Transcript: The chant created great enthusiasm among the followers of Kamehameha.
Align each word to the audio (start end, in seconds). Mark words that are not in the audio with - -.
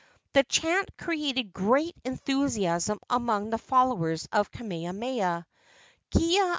The 0.33 0.41
chant 0.43 0.97
created 0.97 1.53
great 1.53 1.95
enthusiasm 2.03 2.99
among 3.07 3.51
the 3.51 3.59
followers 3.59 4.27
of 4.31 4.49
Kamehameha. 4.49 5.45